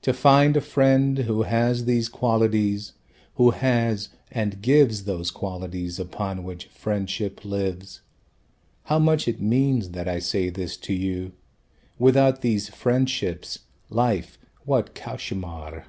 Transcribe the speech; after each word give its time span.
To 0.00 0.14
find 0.14 0.56
a 0.56 0.62
friend 0.62 1.18
who 1.18 1.42
has 1.42 1.84
these 1.84 2.08
qualities, 2.08 2.94
Who 3.34 3.50
has, 3.50 4.08
and 4.30 4.62
gives 4.62 5.04
Those 5.04 5.30
qualities 5.30 5.98
upon 6.00 6.42
which 6.42 6.68
friendship 6.68 7.44
lives. 7.44 8.00
How 8.84 8.98
much 8.98 9.28
it 9.28 9.42
means 9.42 9.90
that 9.90 10.08
I 10.08 10.20
say 10.20 10.48
this 10.48 10.78
to 10.78 10.94
you 10.94 11.32
Without 11.98 12.40
these 12.40 12.70
friendships 12.70 13.58
life, 13.90 14.38
what 14.64 14.94
cauchemar!" 14.94 15.84